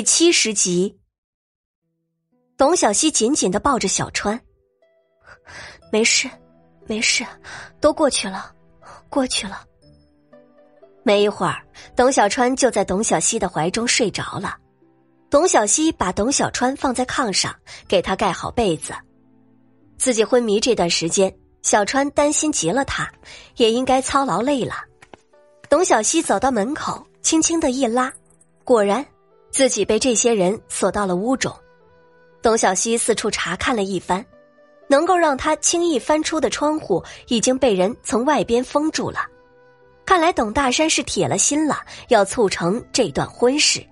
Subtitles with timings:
[0.00, 0.98] 第七十集，
[2.56, 4.40] 董小希紧紧的抱着小川，
[5.92, 6.26] 没事，
[6.86, 7.22] 没事，
[7.82, 8.50] 都过去了，
[9.10, 9.62] 过去了。
[11.02, 11.62] 没一会儿，
[11.94, 14.56] 董小川就在董小希的怀中睡着了。
[15.28, 17.54] 董小希把董小川放在炕上，
[17.86, 18.94] 给他盖好被子。
[19.98, 21.30] 自己昏迷这段时间，
[21.60, 23.06] 小川担心极了他，
[23.56, 24.76] 也应该操劳累了。
[25.68, 28.10] 董小希走到门口，轻轻的一拉，
[28.64, 29.06] 果然。
[29.50, 31.52] 自己被这些人锁到了屋中，
[32.40, 34.24] 董小希四处查看了一番，
[34.88, 39.26] 能够让他轻易翻出的窗户已经被人从外边封住了。
[40.06, 43.84] 看来董大山是铁了心了，要促成这段婚事。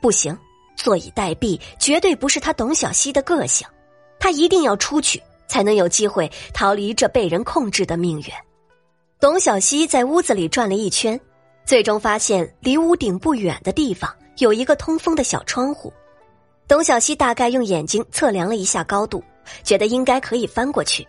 [0.00, 0.36] 不行，
[0.76, 3.66] 坐以待毙绝对不是他董小希的个性，
[4.18, 8.26] 他一定要出去，才能有机会逃离这被人控制的命运。
[9.20, 11.18] 董小希在屋子里转了一圈，
[11.64, 14.14] 最终发现离屋顶不远的地方。
[14.38, 15.92] 有一个通风的小窗户，
[16.68, 19.22] 董小希大概用眼睛测量了一下高度，
[19.64, 21.06] 觉得应该可以翻过去。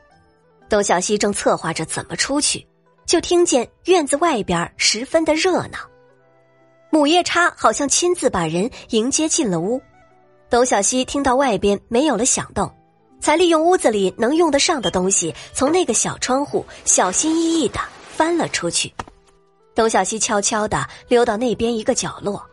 [0.68, 2.66] 董小希正策划着怎么出去，
[3.06, 5.78] 就听见院子外边十分的热闹。
[6.90, 9.80] 母夜叉好像亲自把人迎接进了屋。
[10.50, 12.72] 董小希听到外边没有了响动，
[13.20, 18.92] 才利用屋子里能用得上的东西，从那个小窗户小心翼翼的翻了出去。
[19.76, 22.44] 董小希悄悄的溜到那边一个角落。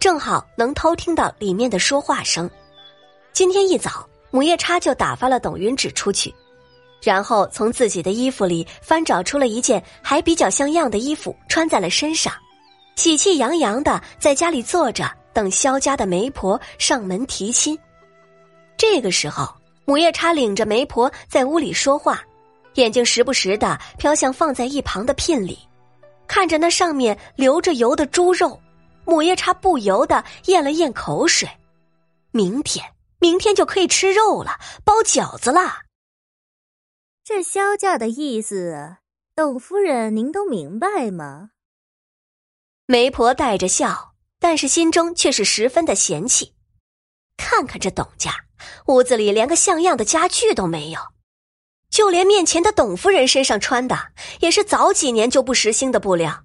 [0.00, 2.48] 正好能偷听到里面的说话声。
[3.34, 6.34] 今天一早，母夜叉就打发了董云芷出去，
[7.02, 12.32] 然后从自己的衣服里翻找出了一件还比较像样的衣服，穿在了身上，
[12.96, 17.78] 喜气洋洋的在家里坐着，等萧家的媒婆上门提亲。
[18.78, 22.22] 这个时候，母夜叉领着媒婆在屋里说话，
[22.76, 25.58] 眼睛时不时的飘向放在一旁的聘礼，
[26.26, 28.58] 看着那上面流着油的猪肉。
[29.10, 31.48] 母夜叉不由得咽了咽口水，
[32.30, 35.82] 明天，明天就可以吃肉了，包饺子啦。
[37.24, 38.98] 这萧家的意思，
[39.34, 41.50] 董夫人您都明白吗？
[42.86, 46.54] 媒婆带着笑，但是心中却是十分的嫌弃。
[47.36, 48.44] 看看这董家，
[48.86, 51.00] 屋子里连个像样的家具都没有，
[51.90, 56.44] 就连面前的董夫人身上穿的，也是早几年就不时兴的布料。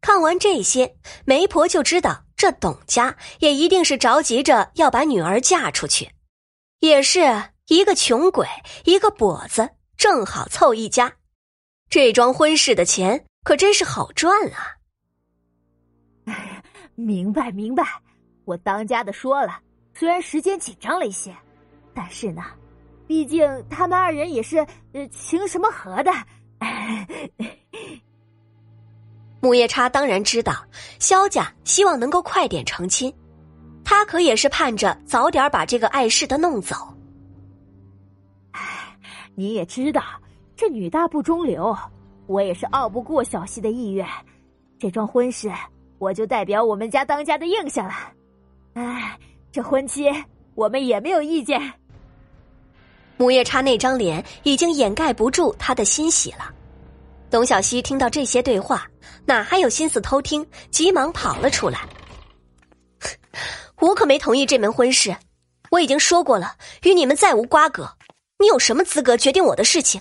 [0.00, 6.10] 看完这些，媒婆就知道这董家也一定是着急着要把女儿嫁出去，
[6.80, 7.20] 也是
[7.66, 8.46] 一个穷鬼，
[8.84, 11.12] 一个跛子，正好凑一家。
[11.90, 14.76] 这桩婚事的钱可真是好赚啊！
[16.94, 17.82] 明白明白，
[18.44, 19.60] 我当家的说了，
[19.94, 21.34] 虽然时间紧张了一些，
[21.94, 22.42] 但是呢，
[23.06, 24.58] 毕竟他们二人也是
[24.92, 26.12] 呃情什么和的。
[29.48, 30.52] 母夜叉当然知道
[30.98, 33.10] 萧家希望能够快点成亲，
[33.82, 36.76] 他可也是盼着早点把这个碍事的弄走。
[38.50, 38.60] 唉，
[39.34, 40.02] 你也知道，
[40.54, 41.74] 这女大不中留，
[42.26, 44.06] 我也是拗不过小溪的意愿。
[44.78, 45.50] 这桩婚事，
[45.98, 47.94] 我就代表我们家当家的应下了。
[48.74, 49.18] 哎，
[49.50, 50.12] 这婚期
[50.56, 51.58] 我们也没有意见。
[53.16, 56.52] 木叶叉那张脸已经掩盖不住他的欣喜了。
[57.30, 58.86] 董小希听到这些对话，
[59.26, 60.48] 哪还有心思偷听？
[60.70, 61.86] 急忙跑了出来。
[63.80, 65.16] 我可没同意这门婚事，
[65.70, 67.96] 我已经说过了，与你们再无瓜葛。
[68.38, 70.00] 你有什么资格决定我的事情？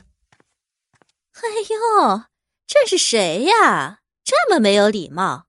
[1.36, 2.24] 哎呦，
[2.66, 4.00] 这是谁呀？
[4.24, 5.46] 这么没有礼貌！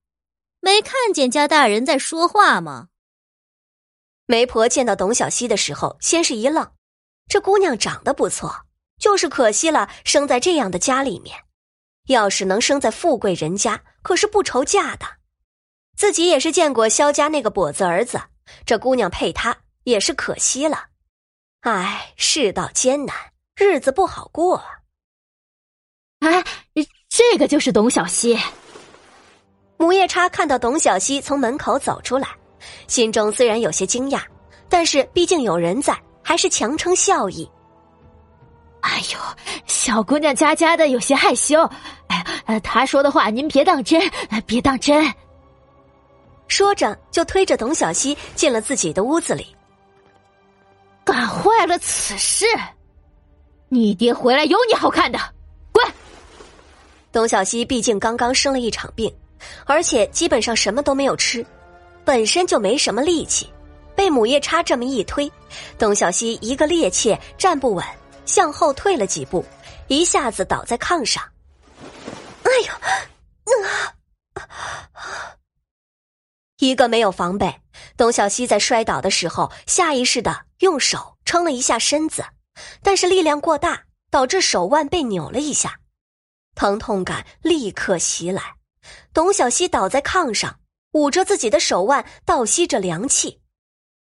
[0.60, 2.88] 没看见家大人在说话吗？
[4.26, 6.72] 媒婆见到董小希的时候，先是一愣。
[7.28, 8.66] 这姑娘长得不错，
[8.98, 11.36] 就是可惜了，生在这样的家里面。
[12.08, 15.06] 要是能生在富贵人家，可是不愁嫁的。
[15.96, 18.20] 自己也是见过萧家那个跛子儿子，
[18.66, 20.84] 这姑娘配他也是可惜了。
[21.60, 23.14] 唉，世道艰难，
[23.56, 24.62] 日子不好过。
[26.20, 26.44] 哎，
[27.08, 28.38] 这个就是董小希。
[29.76, 32.28] 母夜叉看到董小希从门口走出来，
[32.86, 34.22] 心中虽然有些惊讶，
[34.68, 37.48] 但是毕竟有人在，还是强撑笑意。
[38.80, 39.18] 哎呦，
[39.66, 41.68] 小姑娘家家的有些害羞。
[42.48, 44.00] 哎呀，她说的话您别当真，
[44.46, 45.06] 别当真。
[46.46, 49.54] 说着就推着董小希进了自己的屋子里。
[51.04, 52.46] 干坏了此事，
[53.68, 55.18] 你爹回来有你好看的，
[55.72, 55.84] 滚！
[57.12, 59.14] 董小希毕竟刚刚生了一场病，
[59.66, 61.44] 而且基本上什么都没有吃，
[62.02, 63.46] 本身就没什么力气，
[63.94, 65.30] 被母夜叉这么一推，
[65.76, 67.84] 董小希一个趔趄站不稳。
[68.24, 69.44] 向后退了几步，
[69.88, 71.22] 一下子倒在炕上。
[72.58, 72.72] 哎呦，
[74.34, 74.44] 啊！
[76.58, 77.60] 一个没有防备，
[77.96, 82.24] 董小希在摔倒的时候下意识的用手撑了一下身子，
[82.82, 85.78] 但是力量过大，导致手腕被扭了一下，
[86.56, 88.56] 疼痛感立刻袭来。
[89.12, 90.58] 董小希倒在炕上，
[90.92, 93.40] 捂着自己的手腕，倒吸着凉气。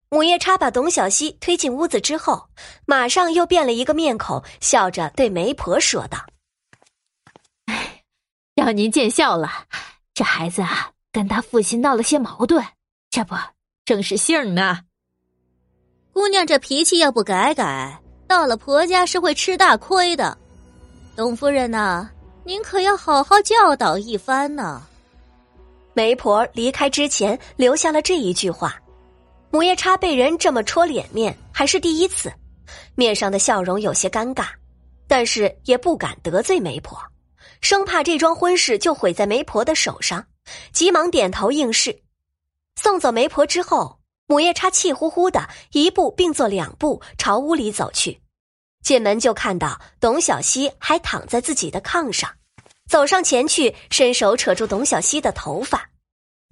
[0.08, 2.48] 母夜叉把董小希推进屋子之后，
[2.86, 6.24] 马上又变了一个面孔，笑着对媒婆说道：“，
[8.70, 9.50] 让您见笑了，
[10.14, 12.64] 这孩子啊。”跟他父亲闹了些矛盾，
[13.10, 13.34] 这不
[13.84, 14.78] 正是性呢。
[16.12, 20.38] 姑娘这脾气要不改改，到了婆家是会吃大亏的。
[21.16, 22.08] 董夫人呐，
[22.44, 24.80] 您可要好好教导一番呢。
[25.94, 28.80] 媒婆离开之前留下了这一句话。
[29.50, 32.32] 母夜叉被人这么戳脸面，还是第一次，
[32.94, 34.46] 面上的笑容有些尴尬，
[35.08, 36.96] 但是也不敢得罪媒婆，
[37.60, 40.26] 生怕这桩婚事就毁在媒婆的手上。
[40.72, 42.02] 急忙点头应是，
[42.74, 48.20] 送走媒婆之后，母夜叉气呼呼的一步并作两步朝屋里走去。
[48.82, 52.30] 进门就看到董小希还躺在自己的炕上，
[52.88, 55.90] 走上前去，伸手扯住董小希的头发，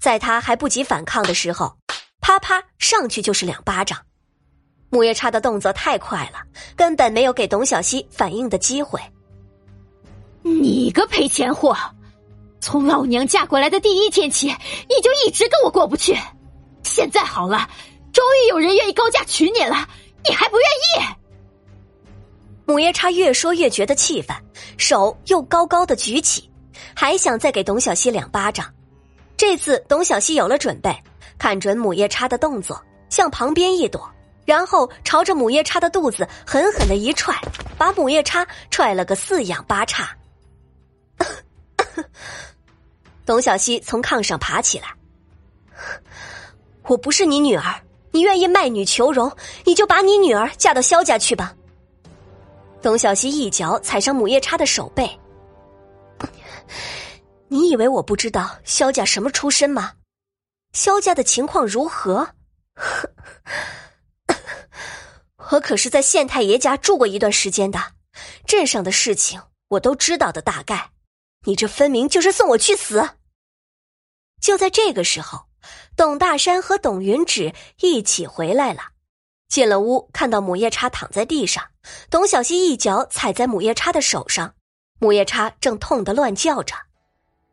[0.01, 1.77] 在他还不及反抗的时候，
[2.21, 3.99] 啪啪上去就是两巴掌。
[4.91, 6.43] 母夜叉的动作太快了，
[6.77, 9.01] 根本没有给董小希反应的机会。
[10.49, 11.77] 你个赔钱货！
[12.61, 16.17] 从老娘嫁过来的第一天起，你就一直跟我过不去。
[16.83, 17.69] 现在好了，
[18.13, 19.89] 终于有人愿意高价娶你了，
[20.27, 21.15] 你还不愿意？
[22.67, 24.37] 母夜叉越说越觉得气愤，
[24.77, 26.51] 手又高高的举起，
[26.95, 28.67] 还想再给董小希两巴掌。
[29.37, 30.95] 这次董小希有了准备，
[31.39, 34.11] 看准母夜叉的动作，向旁边一躲，
[34.45, 37.41] 然后朝着母夜叉的肚子狠狠的一踹，
[37.79, 40.11] 把母夜叉踹了个四仰八叉。
[43.25, 44.95] 董小希从炕上爬起来。
[46.85, 51.55] 我不是你女儿，你愿意卖女求荣，你就把你女儿嫁到萧家去吧。
[52.81, 55.19] 董小希一脚踩上母夜叉的手背。
[57.49, 59.93] 你以为我不知道萧家什么出身吗？
[60.73, 62.29] 萧家的情况如何？
[65.51, 67.83] 我可是在县太爷家住过一段时间的，
[68.47, 70.91] 镇上的事情我都知道的大概。
[71.49, 73.09] 你这分明就是送我去死！
[74.39, 75.47] 就在这个时候，
[75.97, 78.83] 董大山和董云芷一起回来了。
[79.49, 81.65] 进了屋，看到母夜叉躺在地上，
[82.11, 84.55] 董小希一脚踩在母夜叉的手上，
[85.01, 86.75] 母夜叉正痛得乱叫着。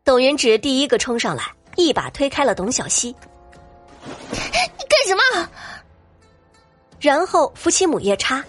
[0.04, 3.16] 董云芷第一个冲上来，一把推开了董小希
[4.04, 5.48] ：“你干什么？”
[7.00, 8.44] 然后扶起母夜叉：“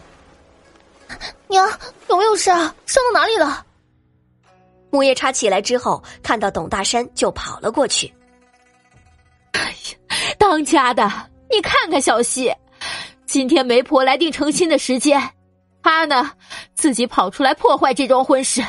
[1.47, 1.65] 娘，
[2.09, 2.75] 有没有事啊？
[2.85, 3.63] 伤到哪里了？”
[4.97, 8.11] 母夜叉起来之后，看到董大山就跑了过去。
[9.51, 11.07] 哎呀，当家的，
[11.51, 12.51] 你看看小西，
[13.27, 15.21] 今天媒婆来定成亲的时间，
[15.83, 16.31] 他呢
[16.73, 18.59] 自己跑出来破坏这桩婚事。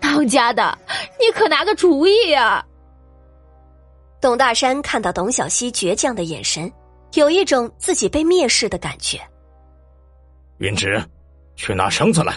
[0.00, 0.76] 当家的，
[1.20, 2.66] 你可拿个主意啊！
[4.20, 6.68] 董大山看到董小西倔强的眼神，
[7.12, 9.20] 有一种自己被蔑视的感觉。
[10.58, 11.00] 云芝，
[11.54, 12.36] 去拿绳子来。